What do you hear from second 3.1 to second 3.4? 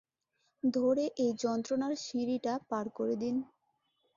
দিন।